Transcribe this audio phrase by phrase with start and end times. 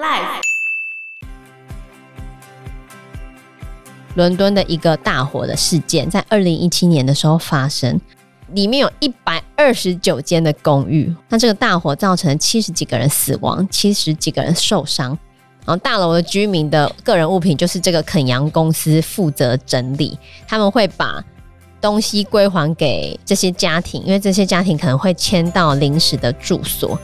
[0.00, 0.42] Life。
[4.16, 8.00] 伦敦的一个大火的事件，在二零一七年的时候发生，
[8.50, 11.14] 里面有一百二十九间的公寓。
[11.28, 15.16] 那这个大火造成七十几个人死亡，七十几个人受伤。
[15.64, 20.18] 然后大楼的居民的个人物品就是这个肯扬公司负责整理，
[20.48, 21.24] 他们会把
[21.80, 26.98] 东西归还给这些家庭，因为这些家庭可能会迁到临时的住所。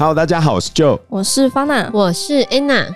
[0.00, 2.86] Hello，大家好，我是 Joe，我是 Fana，我是 Anna。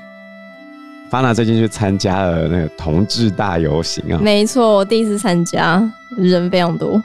[1.11, 5.87] Fana 最近去参加了那个同志大游行啊，没错，我第一次参加，
[6.17, 6.98] 人非常多，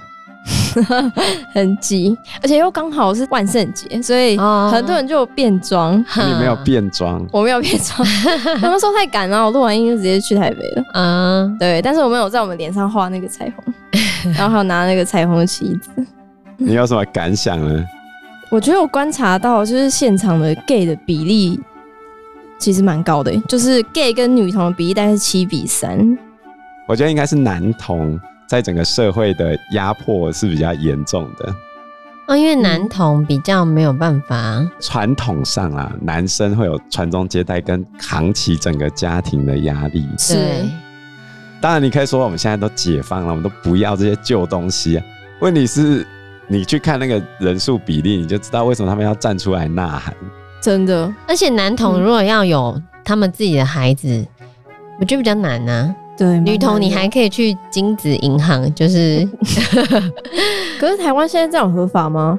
[1.53, 4.37] 很挤，而且又刚好是万圣节，所以
[4.71, 5.97] 很多人就变装。
[5.97, 7.21] 哦、 你没有变装？
[7.33, 8.07] 我没有变装，
[8.61, 10.83] 他们说太赶了，我录完音就直接去台北了。
[10.93, 13.73] 嗯，对，但是我们有在我们脸上画那个彩虹，
[14.33, 15.91] 然后还有拿那个彩虹的旗子。
[16.55, 17.85] 你有什么感想呢？
[18.51, 21.59] 我觉得我观察到，就是现场的 gay 的比例。
[22.57, 26.17] 其实蛮高的，就是 gay 跟女童的比例大概是七比三。
[26.87, 31.55] 我觉得应该是男童在整个社会的压迫是比较严重的。
[32.27, 34.61] 哦，因为男童比较没有办法。
[34.81, 40.05] 传统上啊，男生会有传宗接代跟扛起整个家庭的压力。
[40.17, 40.35] 是。
[41.61, 45.05] 当然，你可以说我们现在都解放了，我们都不要这些旧东西啊。
[45.39, 46.05] 问题是，
[46.51, 50.13] 你去看那个人数比例，你就知道为什么他们要站出来呐喊。
[50.59, 54.27] 真的，而且男童如果要有他们自己的孩子，嗯、
[54.99, 55.95] 我觉得比较难呢、啊。
[56.17, 59.25] 对，女童你还可以去精子银行，就是。
[60.79, 62.37] 可是台湾现在这样合法吗？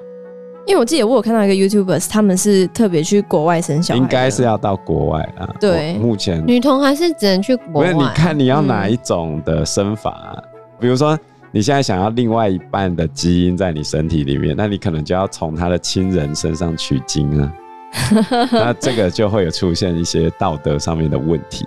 [0.66, 5.48] 因为我记得我有看到一个 YouTuber，他们是特别去国外生小孩，应该是要到国外啊。
[5.58, 7.92] 对，目前女童还是只能去国外。
[7.92, 10.42] 不是，你看你要哪一种的生法、啊嗯？
[10.78, 11.18] 比如说
[11.52, 17.52] 你现在想要另外一半的基因在你身体里面，那你可能就要从他的亲人身上取经啊。
[18.52, 21.66] 那这个就会有出现一些道德上面的问题，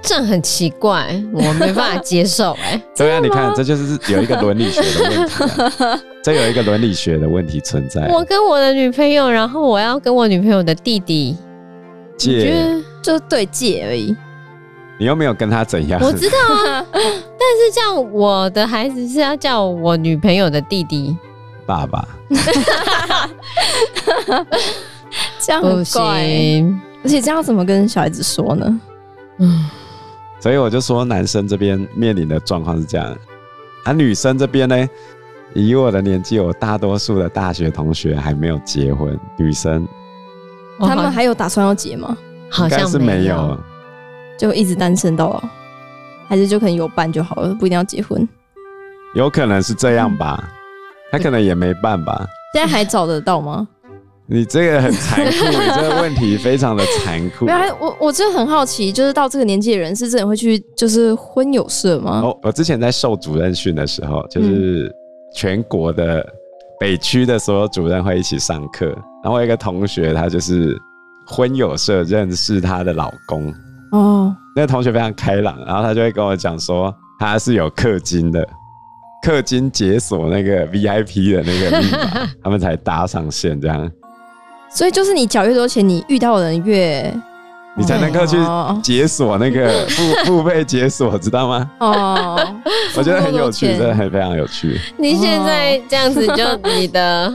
[0.00, 2.82] 这很奇怪，我没办法接受哎、欸。
[2.96, 8.08] 对啊，你看，这就是有一个伦理学的问题、啊， 这有一个伦理学的问题存在。
[8.08, 11.36] 我跟我的女朋友，然后我要跟我女朋友的弟弟
[12.16, 14.16] 借，就对借而已。
[14.98, 16.00] 你又没有跟他怎样？
[16.02, 21.16] 我知道啊， 但是这样我的孩子是要叫我女朋友的弟弟。
[21.66, 22.06] 爸爸。
[25.38, 26.64] 这样很怪、欸，
[27.04, 28.80] 而且这样怎么跟小孩子说呢？
[29.38, 29.64] 嗯，
[30.40, 33.16] 所以我就说，男生这边面临的状况是这样，
[33.84, 34.88] 而、啊、女生这边呢，
[35.54, 39.86] 以我的年纪，我大多数的大学同学还没有结婚，女生，
[40.80, 42.16] 他们还有打算要结吗？
[42.50, 43.58] 好像是没有，
[44.38, 45.42] 就一直单身到老，
[46.28, 48.26] 还是就可能有伴就好了，不一定要结婚。
[49.14, 50.48] 有可能是这样吧，嗯、
[51.12, 52.26] 他可能也没办吧。
[52.52, 53.66] 现在还找得到吗？
[54.28, 57.46] 你这个很残酷， 你这个问题非常的残酷。
[57.46, 62.22] 没有，我我真的很好奇，就是到这个年纪的人是真的会去就是婚友社吗？
[62.24, 64.92] 哦，我之前在受主任训的时候，就是
[65.32, 66.26] 全国的
[66.80, 68.86] 北区的所有主任会一起上课，
[69.22, 70.76] 然后我有一个同学，他就是
[71.24, 73.54] 婚友社认识她的老公。
[73.92, 78.46] 哦，那个同学非常开朗，然后他就会跟我讲说，他是有氪金的，
[79.24, 83.90] 氪金解锁那个 VIP 的那个密码， 他们才搭上线这样。
[84.68, 87.14] 所以就是你缴越多钱，你遇到的人越，
[87.76, 88.36] 你才能够去
[88.82, 91.70] 解锁那个付 付费解锁，知道吗？
[91.78, 92.54] 哦，
[92.96, 94.78] 我觉得很有趣，真的很非常有趣。
[94.98, 96.44] 你现在这样子，就
[96.76, 97.32] 你的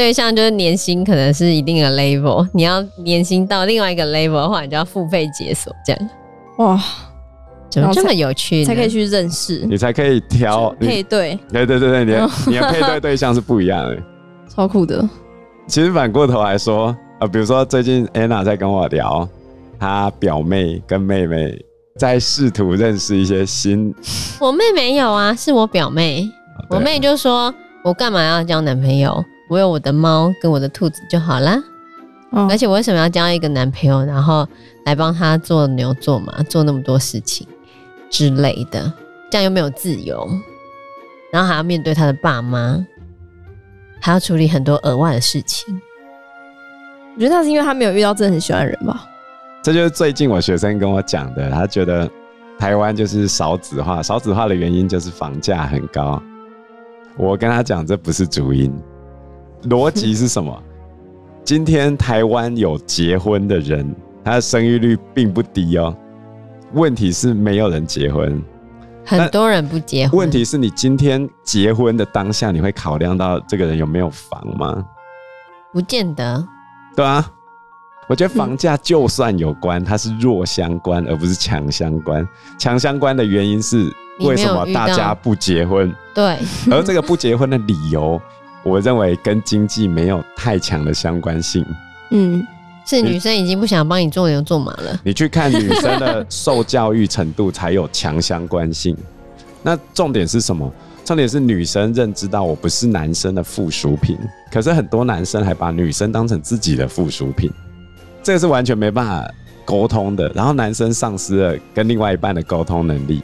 [0.00, 6.10] 对象就是年薪可能是一定的 level，你要年薪到另外一个 level 的话，你就要付费解锁，这样
[6.56, 6.82] 哇，
[7.68, 8.64] 怎么这么有趣？
[8.64, 13.98] 才可以去认识，你才可以挑配对，对对对对，你的 你的配对对象是不一样的，
[14.48, 15.06] 超酷的。
[15.66, 19.28] 其实反过头来说，呃，比如说最近 Anna 在跟我聊，
[19.78, 21.54] 她表妹跟妹妹
[21.98, 23.94] 在试图认识一些新。
[24.40, 26.26] 我妹没有啊，是我表妹。
[26.70, 29.22] 哦、我妹就说：“我干嘛要交男朋友？
[29.50, 31.62] 我有我的猫跟我的兔子就好啦。
[32.30, 34.48] 哦”而且我为什么要交一个男朋友，然后
[34.86, 37.46] 来帮他做牛做马，做那么多事情
[38.08, 38.90] 之类的，
[39.30, 40.26] 这样又没有自由，
[41.30, 42.86] 然后还要面对他的爸妈。
[44.02, 45.78] 还要处理很多额外的事情，
[47.16, 49.04] 我觉得那是因为他没有遇到真的很喜欢的人吧。
[49.62, 52.10] 这就是最近我学生跟我讲的，他觉得
[52.58, 56.18] 台湾就是少子化，少子化的原因就是房价很高。
[57.18, 58.72] 我跟他讲，这不是主因，
[59.64, 60.62] 逻辑是什么？
[61.44, 65.94] 今天台湾有结婚的人，他的生育率并不低哦。
[66.72, 68.42] 问题是没有人结婚。
[69.04, 70.20] 很多人不结婚。
[70.20, 74.84] 问题是你今天结婚的当下，你会考量到这个人有没有房吗？
[75.72, 76.46] 不见得。
[76.94, 77.28] 对啊，
[78.08, 82.26] 我觉得房价就算有关，它是弱相关，而不是强相关。
[82.58, 83.90] 强相关的原因是
[84.20, 85.92] 为什么大家不结婚？
[86.14, 86.38] 对，
[86.70, 88.20] 而这个不结婚的理由，
[88.62, 91.64] 我认为跟经济没有太强的相关性。
[92.10, 92.46] 嗯，
[92.84, 95.00] 是女生已经不想帮你做牛做马了。
[95.04, 98.96] 你去看女生的受教育程度才有强相关性。
[99.62, 100.72] 那重点是什么？
[101.04, 104.16] 重点是女生认知到我不是男生的附属品，
[104.52, 107.50] 可是很多男生还把女生当成自己的附属品，
[108.22, 109.28] 这个是完全没办法
[109.64, 110.30] 沟通的。
[110.34, 113.22] 然后男生丧失了跟另外一半的沟通能力，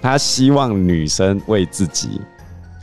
[0.00, 2.20] 他希望女生为自己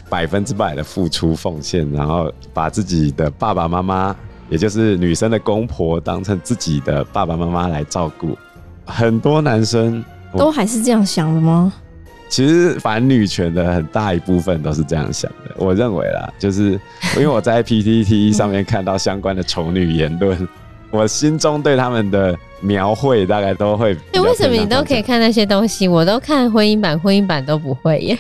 [0.10, 4.16] 百分之百的付出奉献，然后把自己的爸爸妈妈，
[4.50, 8.38] 也就是女生的公婆，当成自己的爸爸妈妈来照顾。
[8.86, 10.04] 很多男生
[10.38, 11.72] 都还是这样想的吗？
[12.28, 16.72] 其实反女权的很大一部分都是这样想的，我认为啦，就是
[17.16, 20.48] 因为我在 PTT 上面看到相关的丑女言论，
[20.91, 23.95] 我心中对他们的描绘大概都会。
[24.13, 28.18] 哎，为什么你都可以看那些东西，我都看婚姻版，婚姻版都不会耶？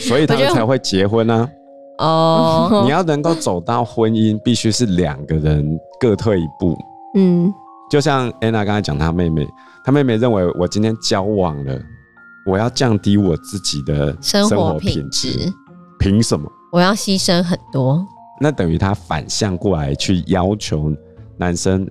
[0.00, 1.48] 所以他们才会结婚呢、
[1.98, 2.06] 啊。
[2.06, 6.76] 哦， 你要能够走到婚姻，必须是两个人各退一步。
[7.14, 7.52] 嗯，
[7.90, 9.46] 就像安娜刚才讲，她妹妹，
[9.84, 11.78] 她妹妹认为我今天交往了。
[12.46, 15.52] 我要降低我自己的生活品质，
[15.98, 16.50] 凭什么？
[16.72, 18.02] 我要牺牲很多。
[18.40, 20.90] 那等于她反向过来去要求
[21.40, 21.88] 男生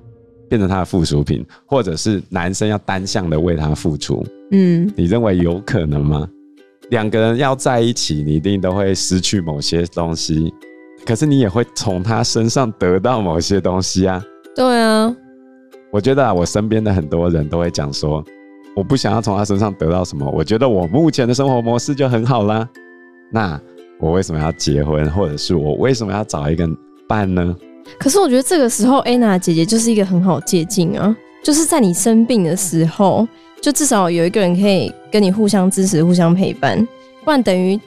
[0.48, 4.24] 变成他的附属品，或者是男生要单向的为他付出。
[4.52, 6.30] 嗯，你认为有可能吗？
[6.92, 10.54] 两个人要在一起，你一定都会失去某些东西，
[11.06, 14.24] 可是你也会从他身上得到某些东西啊。
[14.56, 15.14] 对啊，
[15.92, 18.24] 我觉得啊，我身边的很多人都会讲说。
[18.76, 22.70] 我不想要从他身上得到什么，我觉得我目前的生活模式就很好啦。
[23.30, 23.60] 那
[24.00, 26.70] 我为什么要结婚，或者是我为什么要找一个
[27.08, 27.54] 伴呢？
[27.98, 33.28] 可是我觉得这个时候，安娜姐姐就是一个很好借镜啊，就是在你生病的时候，
[33.62, 36.88] 就至少有一个人可以跟你互相支持、互相陪伴，
[37.24, 37.80] 不然等于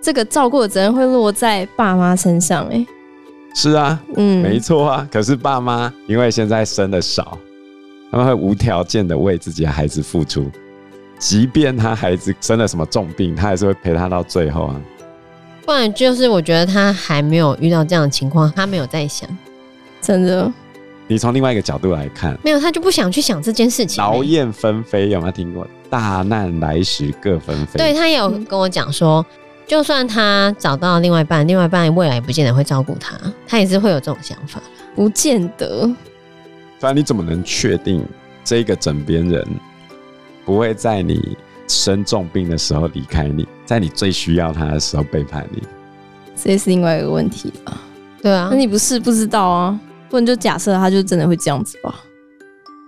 [0.00, 2.66] 这个照顾的责任会落在爸妈身上。
[2.68, 2.86] 哎，
[3.54, 5.08] 是啊，嗯，没错啊。
[5.10, 7.38] 可是爸妈因为现在生的少。
[8.12, 10.50] 他们会无条件的为自己的孩子付出，
[11.16, 14.80] 即便他孩子生了什么重病，他还是会陪他到最后啊。
[15.70, 19.30] 不然就是我觉得他还没有遇到这样的情况，他没有在想，
[20.00, 20.52] 真的。
[21.06, 24.02] 你从另外一个角度来看，没有，他就不想去想这件事情。
[24.02, 25.64] 劳燕分飞有没有听过？
[25.88, 27.78] 大难来时各分飞。
[27.78, 29.24] 对，他也有跟我讲说，
[29.64, 34.60] 就算他找到另外一半，另外一半未来也不见得会照顾他，他也是会有这种想法。
[34.96, 35.88] 不见得。
[36.80, 38.04] 不然你怎么能确定
[38.42, 39.46] 这个枕边人
[40.44, 41.38] 不会在你
[41.70, 45.62] 生重病的时候离开你，在你最需要他的时候背叛你？
[46.36, 47.80] 这也是另外一个问题吧？
[48.20, 49.80] 对啊，那你不是不知道啊？
[50.08, 51.94] 不然就假设他就真的会这样子吧？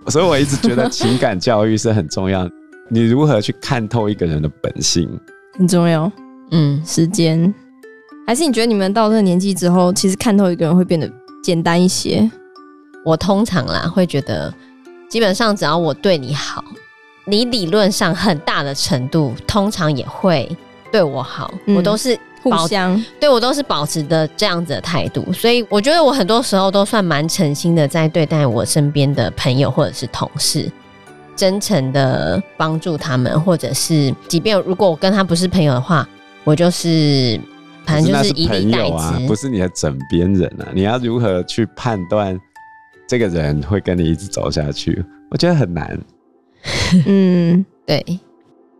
[0.09, 2.47] 所以我一直觉得情感教育是很重要。
[2.89, 5.09] 你如何去看透一个人的本性
[5.57, 6.11] 很重要。
[6.51, 7.51] 嗯，时间
[8.27, 11.09] 还是你觉得你们到这个年纪之后，其实看透一个人会变得
[11.41, 12.29] 简单一些？
[13.05, 14.53] 我通常啦会觉得，
[15.09, 16.63] 基本上只要我对你好，
[17.25, 20.49] 你理论上很大的程度，通常也会
[20.91, 21.53] 对我好。
[21.65, 30.69] 嗯、我都是互相对我都是保持的这样子的态度，所以我觉得我很多时候都算蛮诚心的在对待我身边的朋友或者是同事，
[31.35, 36.07] 真诚的帮助他们，或者是即便如果我跟他不是朋友的话，
[36.43, 37.39] 我就是
[37.85, 40.67] 反正就是以礼待之，啊，不是你的枕边人啊。
[40.73, 42.37] 你要如何去判断？
[43.05, 45.99] 这个人会跟你一直走下去，我觉得很难。
[47.05, 48.03] 嗯，对。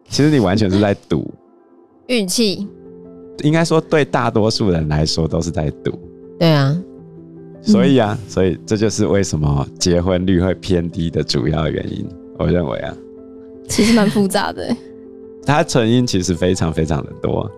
[0.09, 1.33] 其实你完全是在赌
[2.07, 2.67] 运气，
[3.43, 5.91] 应该说对大多数人来说都是在赌。
[6.39, 6.77] 对啊，
[7.61, 12.07] 所以啊，所以这就是为什么结婚率会偏低的主要原因。
[12.37, 12.95] 我认为啊，
[13.67, 14.75] 其实蛮复杂的。
[15.45, 17.49] 它成因其实非常非常的多，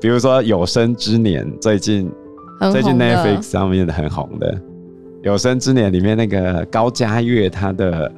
[0.00, 2.10] 比如说《有生之年》最近
[2.72, 4.60] 最近 Netflix 上面的很红的。
[5.22, 8.10] 有生之年里面那个高嘉月，他的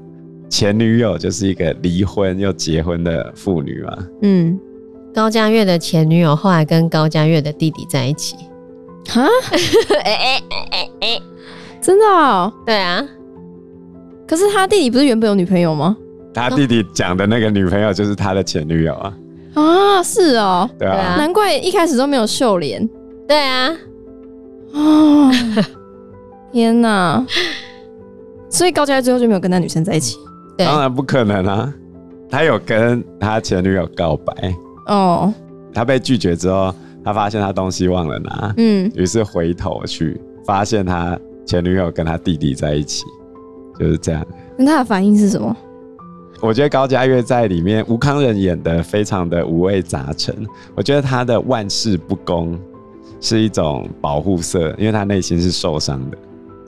[0.51, 3.97] 前女友就是一个离婚又结婚的妇女嘛。
[4.23, 4.59] 嗯，
[5.15, 8.37] 高嘉月的前女友后来跟高嘉月的弟弟在一起。
[9.09, 9.23] 哈？
[10.05, 11.21] 哎哎哎哎，
[11.81, 12.53] 真的哦？
[12.67, 13.03] 对啊。
[14.27, 15.97] 可是他弟弟不是原本有女朋友吗？
[16.35, 19.17] 他弟弟讲的那个女朋友就是他的前女友啊。
[19.55, 20.69] 啊，是哦。
[20.79, 21.17] 对啊。
[21.17, 22.89] 难怪一开始都没有秀脸。
[23.27, 23.73] 对啊。
[24.73, 25.31] 哦。
[26.53, 27.25] 天呐！
[28.49, 30.17] 所以高嘉最后就没有跟那女生在一起。
[30.65, 31.75] 当然不可能啊！
[32.31, 34.55] 他有跟他前女友告白
[34.87, 35.33] 哦。
[35.73, 36.75] 他被拒绝之后，
[37.05, 43.05] 他发现他东西忘了拿，嗯，于是回头去发现他前女友跟他弟弟在一起，
[43.79, 44.25] 就是这样。
[44.57, 45.57] 那他的反应是什么？
[46.41, 50.35] 我觉得高嘉岳在里面，吴康仁演的非常的五味杂陈。
[50.75, 52.59] 我觉得他的万事不公
[53.21, 56.17] 是一种保护色，因为他内心是受伤的。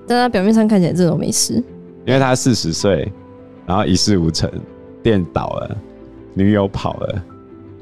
[0.07, 1.55] 但他表面上看起来这种没事，
[2.05, 3.11] 因为他四十岁，
[3.66, 4.50] 然后一事无成，
[5.02, 5.76] 店倒了，
[6.35, 7.23] 女友跑了，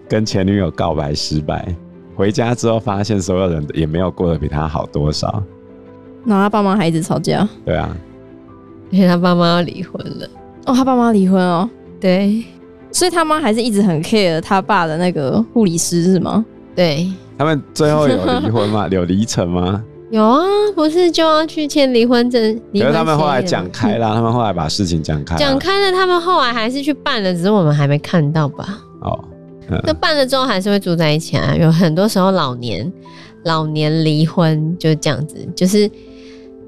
[0.08, 1.74] 跟前女友告白失败，
[2.14, 5.42] 回家之后发现所有人也没有过得比他好多少。
[6.24, 7.48] 然后他爸妈还一直吵架。
[7.64, 7.96] 对啊，
[8.90, 10.28] 而且他爸妈要离婚了。
[10.66, 11.68] 哦，他爸妈离婚哦。
[11.98, 12.44] 对，
[12.92, 16.44] 所以他妈还是一直很 care 他爸的那个护理师是吗？
[16.74, 18.86] 对，他们最后有离婚吗？
[18.92, 19.82] 有离成吗？
[20.10, 20.42] 有啊，
[20.74, 22.60] 不是就要去签离婚证？
[22.72, 28.78] 可是他们后来讲开了， 他们后来把事情讲开，讲开了，他们后来还是去办了，只是我们还没看到吧？
[29.02, 29.24] 哦，
[29.84, 31.54] 那办了之后还是会住在一起啊。
[31.54, 32.92] 有很多时候老年
[33.44, 35.90] 老年离婚就这样子，就是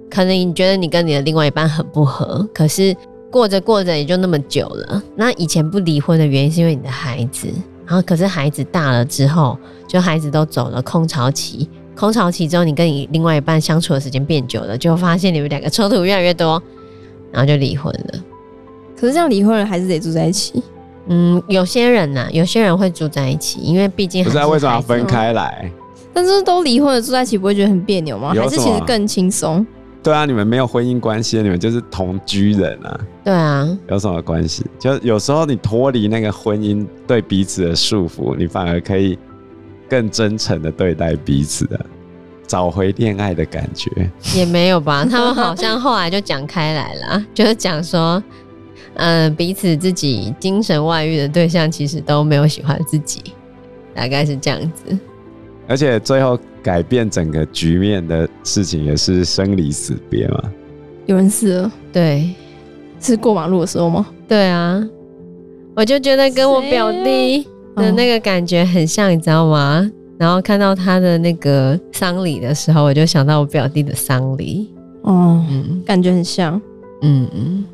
[0.09, 2.97] 可能你觉得你跟你的另外一半很不合，可是。
[3.33, 5.03] 过着过着也就那么久了。
[5.17, 7.49] 那以前不离婚的原因是因为你的孩子，
[7.87, 9.57] 然后可是孩子大了之后，
[9.89, 11.67] 就孩子都走了空巢期。
[11.97, 16.63] 空巢期之后，你跟你另外一半相处的时间变久了，就发现你们两个冲突越来越多，
[17.31, 18.23] 然后就离婚了。
[18.99, 20.63] 可是这样离婚了还是得住在一起？
[21.09, 25.71] 嗯，有些人呢、啊，有些人会住在一起，因为毕竟不知道为什么要分开来。
[26.15, 28.33] 但是都离婚了，住在一起不会觉得很别扭吗？
[28.35, 29.67] 还是其实更轻松？
[30.03, 33.01] 对啊，你们没有婚姻关系，你们就是同居人啊。
[33.25, 34.65] 对啊，有什么关系？
[34.79, 39.19] 就有时候你脱离那个婚姻对彼此的束缚，你反而可以
[39.93, 41.79] 更真诚的对待彼此的，
[42.47, 43.91] 找回恋爱的感觉。
[44.35, 45.05] 也没有吧？
[45.05, 48.23] 他们好像后来就讲开来了， 就是讲说，
[48.95, 53.21] 嗯、呃，彼此自己精神外遇的对象其实都没有喜欢自己，
[53.95, 54.99] 大概是这样子。
[55.69, 56.39] 而且最后。
[56.63, 60.45] 改变整个局面的事情也是生离死别嘛？
[61.07, 62.31] 有人死了，对，
[63.01, 64.07] 是过马路的时候吗？
[64.29, 64.81] 对啊，
[65.75, 69.91] 我就觉得跟我表弟的那个感觉很像，你知道吗？
[70.19, 74.73] 然后看到他的那个丧礼的时候，我就想到我表弟的丧礼。
[75.02, 76.61] 哦，嗯，感觉很像，
[77.02, 77.64] 嗯嗯，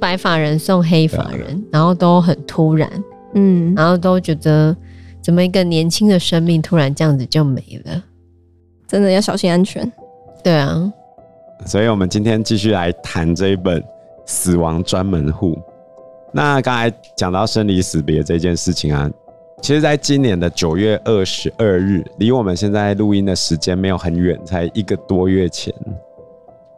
[0.00, 2.88] 白发人送黑发人，然后都很突然，
[3.34, 4.76] 嗯，然后都觉得
[5.20, 8.02] 怎么一个年轻的生命突然这样子就没了。
[8.86, 9.90] 真的要小心安全，
[10.44, 10.92] 对啊，
[11.66, 13.80] 所以我们今天继续来谈这一本
[14.26, 15.54] 《死亡专门户》。
[16.32, 19.10] 那刚才讲到生离死别这件事情啊，
[19.62, 25.72] 其实在今年的九月二十二日，离我们现在录音的时间没有很远，才一个多月前，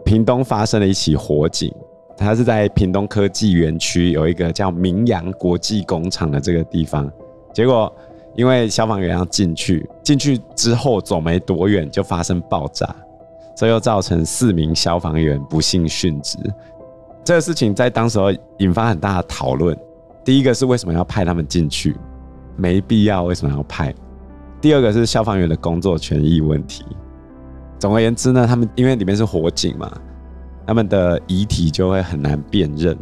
[0.04, 1.74] 屏东发生了一起火警。
[2.14, 7.10] 它是在屏东科技园区有一个叫明阳国际工厂的这个地方，
[7.52, 7.92] 结果。
[8.36, 12.92] 因为消防员要进去，进去之后走没多远就发生爆炸，
[13.56, 16.36] 这又造成四名消防员不幸殉职。
[17.22, 19.78] 这个事情在当时候引发很大的讨论。
[20.24, 21.94] 第一个是为什么要派他们进去？
[22.56, 23.94] 没必要，为什么要派？
[24.60, 26.84] 第二个是消防员的工作权益问题。
[27.78, 29.90] 总而言之呢，他们因为里面是火警嘛，
[30.66, 32.96] 他们的遗体就会很难辨认。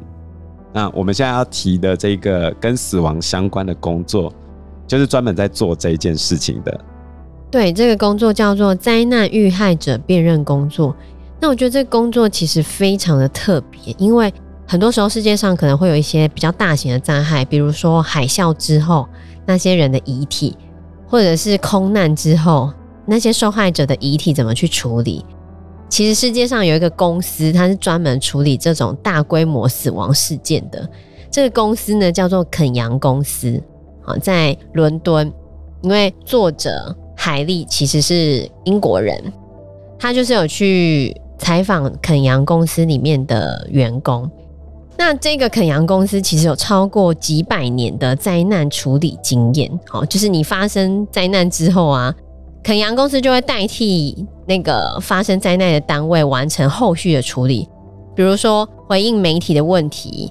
[0.73, 4.33] 那我们现在要提的这个跟死亡相关的工作。
[4.85, 6.81] 就是专门在做这件事情的，
[7.51, 10.95] 对，这个工作叫做灾难遇害者辨认工作。
[11.41, 14.31] 那我觉得这个工作其实非常的特别，因为
[14.67, 19.09] 很多时候世界上可能会有一些比较大型的灾害，比如说海啸之后
[19.47, 20.57] 那些人的遗体，
[21.09, 22.73] 或者是空难之后
[23.07, 25.25] 那些受害者的遗体怎么去处理。
[25.89, 30.89] 其实世界上有一个公司，它是专门处理这种大规模死亡事件的。
[31.31, 33.63] 这个公司呢，叫做肯扬公司。
[34.01, 35.31] 好，在伦敦，
[35.83, 39.23] 因为作者海莉其实是英国人，
[39.99, 44.31] 他就是有去采访肯扬公司里面的员工。
[44.97, 49.71] 那这个肯扬公司其实有超过几百年的灾难处理经验。
[49.89, 52.15] 好，就是你发生灾难之后啊，
[52.63, 57.69] 肯扬公司就会代替那个发生灾难的单位完成后续的处理，
[58.15, 60.31] 比如说回应媒体的问题，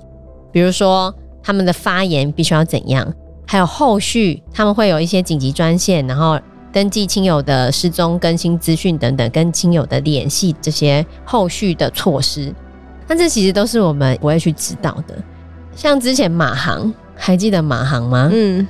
[0.52, 1.14] 比如说
[1.44, 3.14] 他们的发言必须要怎样。
[3.46, 6.40] 还有后续，他们会有一些紧急专线，然后
[6.72, 12.56] 登记亲友的失踪、更新资讯等等，跟亲友的联系这些后续的措施。
[13.12, 15.14] 那这其实都是我们不会去知道的。
[15.76, 18.30] 像之前马航，还记得马航吗？
[18.32, 18.66] 嗯，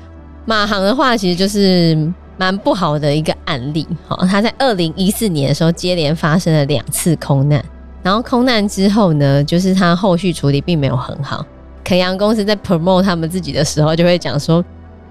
[0.45, 3.87] 马航的话，其实就是蛮不好的一个案例。
[4.07, 7.63] 哈，他在二零一四年的时候接连发生了两次空难，
[8.01, 11.45] 然后空难之后呢，就是他后续处理并没有很好。
[11.83, 14.65] 肯扬公司在 promote 他们自己的时候，就会讲说：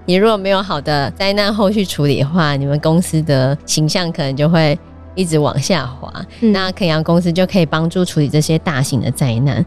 [0.05, 4.77] 你如果没有好的灾难后续处理的话，你们公司的形象可能就会
[5.15, 6.11] 一直往下滑。
[6.41, 9.65] 嗯、那肯阳公司就可以帮助处理这些大型的灾难。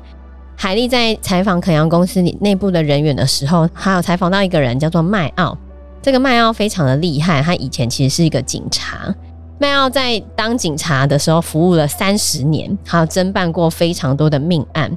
[0.56, 5.56] 海莉在采访肯阳公司里内部的人员的时候，还有采访到一个人叫做麦奥。
[6.00, 9.12] 这个麦奥非常的厉害，他以前其实是一个警察。
[9.58, 14.90] 麦奥在当警察的时候服务了三十年，还有侦办过非常多的命案。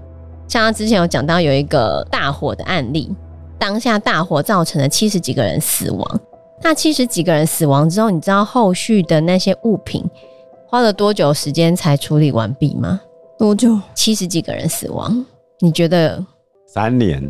[0.48, 3.10] 像他之前有讲到有一个大火的案例，
[3.58, 6.20] 当下大火造成了七十几个人死亡。
[6.62, 10.04] 那七十几个人死亡之后，你知道后续的那些物品
[10.70, 13.00] 花了多久时间才处理完毕吗？
[13.40, 13.80] 多久？
[13.96, 15.26] 七十几个人死亡，
[15.62, 16.22] 你觉得？
[16.66, 17.24] 三年，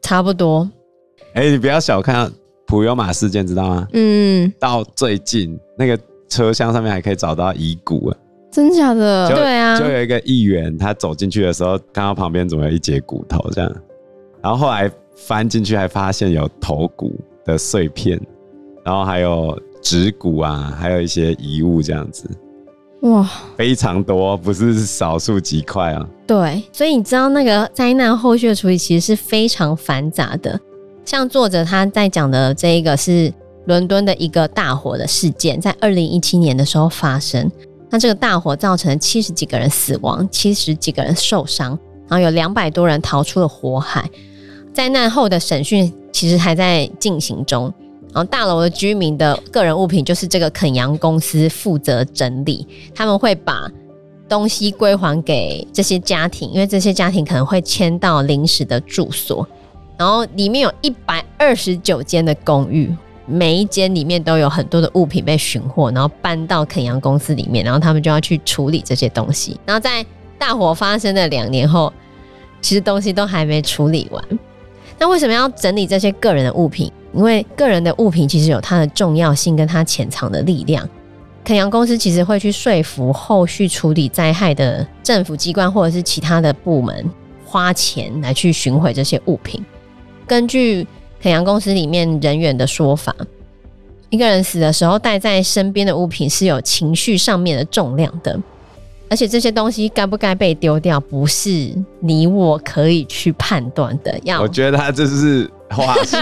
[0.00, 0.70] 差不多。
[1.34, 2.30] 哎、欸，你不要小看
[2.68, 3.88] 普悠玛事件，知道吗？
[3.92, 5.98] 嗯，到最近那个
[6.28, 8.16] 车厢上面还可以找到遗骨啊。
[8.52, 9.28] 真假的？
[9.28, 13.76] 就对啊，就有一个议员，他走进去的时候，看到旁边怎么有一截骨头这样，
[14.40, 18.20] 然后后来翻进去还发现有头骨的碎片，
[18.84, 22.28] 然后还有指骨啊，还有一些遗物这样子，
[23.00, 26.06] 哇，非常多，不是少数几块啊。
[26.26, 30.58] 对，所以你知道那个灾难后续的处理其实是非常繁杂的。
[31.04, 33.32] 像作者他在讲的这一个是
[33.64, 37.50] 伦敦的一个大火的事件，在二零一七年的时候发生。
[37.88, 41.70] 那这个大火造成七十几个人死亡，七十几个人受伤，
[42.06, 44.08] 然后有两百多人逃出了火海。
[44.72, 47.72] 灾难后的审讯其实还在进行中。
[48.12, 53.70] 然后大楼的居民的个人物品就是这个肯扬公司负责整理，他们会把
[54.28, 59.46] 东西归还给这些家庭，因为这些家庭可能会迁到临时的住所。
[59.96, 62.94] 然后里面有一百二十九间的公寓。
[63.26, 69.56] 每一间里面都有很多的物品被寻获，然后搬到肯扬公司里面，然后他们就要去处理这些东西。
[69.64, 70.04] 然后在
[70.36, 71.92] 大火发生的两年后，
[72.60, 74.24] 其实东西都还没处理完。
[75.00, 76.92] 那为什么要整理这些个人的物品？
[77.14, 80.86] 因为个人的物品其实有它的重要性跟它潜藏的力量。
[81.42, 87.10] 肯扬公司其实会去说服后续处理灾害的政府机关或者是其他的部门
[87.46, 89.64] 花钱来去寻回这些物品。
[90.26, 90.86] 根据
[91.18, 93.16] 肯扬公司里面人员的说法，
[94.10, 98.38] 一个人死的时候带在身边的物品是有情绪上面的重量的，
[99.10, 104.18] 而且这些东西该不该被丢掉，不是你我可以去判断的。
[104.22, 106.16] 要我觉得他这是话术。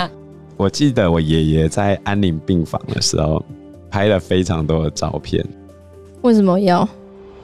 [0.56, 3.44] 我记得我爷爷在安宁病房的时候
[3.90, 5.44] 拍了非常多的照片。
[6.20, 6.88] 为什么要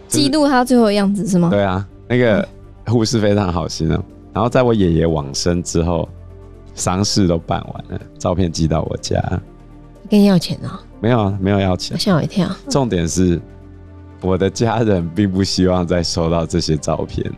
[0.08, 1.50] 记录他最后的样子是吗？
[1.50, 2.46] 对啊，那个
[2.86, 4.04] 护士非常好心哦。
[4.32, 6.08] 然后在我爷爷往生之后。
[6.74, 9.22] 丧事都办完了，照片寄到我家。
[10.08, 10.80] 跟你要钱啊？
[11.02, 11.98] 没有啊，没有要钱。
[11.98, 12.48] 吓我一跳。
[12.70, 13.38] 重点是，
[14.22, 17.30] 我的家人并不希望再收到这些照片，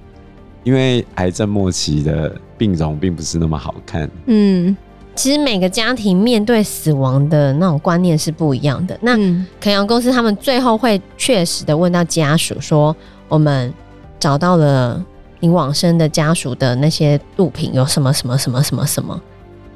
[0.63, 4.09] 因为癌症末期的病容并不是那么好看。
[4.27, 4.77] 嗯，
[5.15, 8.97] 其实每个家庭面对死亡的那种观念是不一样的。
[9.03, 9.17] 那
[9.61, 12.95] 肯阳公司他们最后会确实的问到家属说
[13.29, 13.73] ：“我们
[14.21, 15.05] 找到了。”
[15.41, 19.21] 你往生的家属的那些物品有什么什么什么什么什么？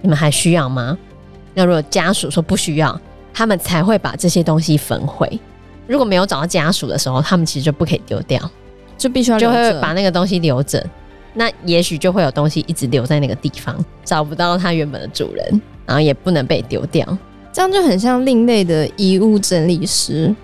[0.00, 0.96] 你们还需要吗？
[1.52, 2.98] 那如果家属说不需要，
[3.34, 5.38] 他们才会把这些东西焚毁。
[5.88, 8.38] 如果没有找到家属的时候，他们其实就不可以丢掉，
[8.96, 10.84] 就必须要就会把那个东西留着。
[11.34, 17.06] 那也许就会有东西一直留在那个地方，找不到它原本的主人，然后也不能被丢掉。
[17.52, 20.34] 这样就很像另类的遗物整理师。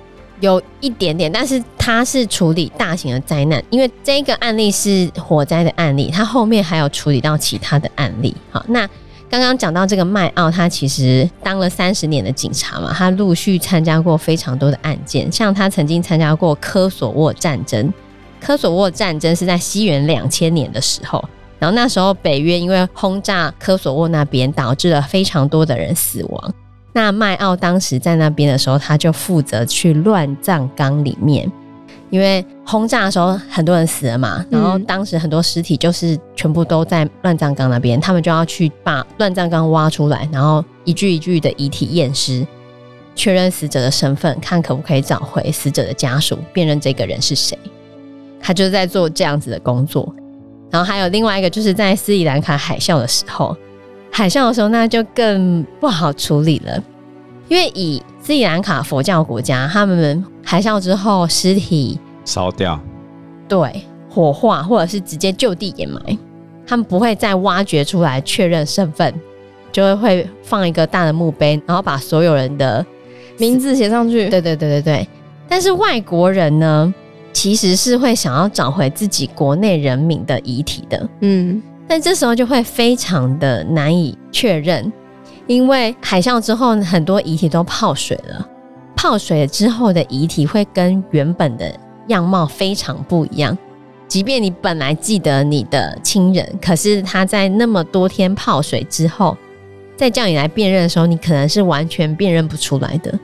[0.41, 8.35] 有一点点，但是他是处理大型的灾难，因为这个案例是火灾的案例，他后面还有处理到其他的案例。
[8.51, 8.87] 好，那
[9.35, 17.93] 刚刚讲到这个麦奥，他其实当了三十年的警察嘛，他陆续参加过非常多的案件，像他曾经参加过科索沃战争。
[18.41, 21.25] 科索沃战争是在西元两千年的时候，
[21.59, 26.55] 然后那时候北约因为轰炸科索沃那边，导致了非常多的人死亡。
[26.93, 31.51] 那麦奥当时在那边的时候，他就负责去乱葬岗里面，
[32.09, 42.47] 因为轰炸的时候很多人死了嘛，然后当时很多尸体就是全部都在乱葬岗那边，他们就要去把乱葬岗挖出来，然后一具一具的遗体验尸，
[43.15, 47.59] 确认死者的身份，看可不可以找回死者的家属，辨认这个人是谁。
[48.41, 50.15] 他就是在做这样子的工作。
[50.71, 53.57] 然后还有另外一个，就是在斯里兰卡海啸的时候。
[54.11, 56.81] 海啸的时候，那就更不好处理了，
[57.49, 62.81] 因为以斯里兰卡佛教国家，他们海啸之后尸体烧掉，
[63.49, 66.19] 对，火化或者是直接就地掩埋，
[66.67, 69.13] 他们不会再挖掘出来确认身份，
[69.71, 72.85] 就会会放一个大的墓碑，然后把所有人的
[73.39, 74.29] 名字写上去。
[74.29, 75.09] 对对对对对。
[75.49, 76.95] 但是外国人呢，
[77.33, 81.63] 其实是会想要找回自己国内人民的遗体的，嗯。
[81.87, 84.91] 但这时候就会非常的难以确认，
[85.47, 88.49] 因为海啸之后很多遗体都泡水了，
[88.97, 91.71] 泡水之后的遗体会跟原本的
[92.09, 93.57] 样貌非常不一样。
[94.07, 99.37] 即便你本来记得你的亲人，可是他在那么多天泡水之后，
[99.97, 103.19] 再叫你来辨认的时候，你可能是完全辨认不出来的。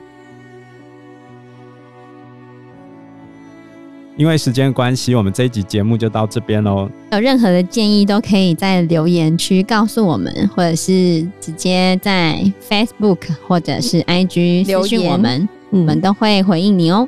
[4.17, 6.89] 因为时间关系，我们这一集节目就到这边喽。
[7.11, 17.07] 有任何的建议都可以在留言区告诉我们，或者是直接在 Facebook 或者是 IG 留言我们，我们都会回应你哦。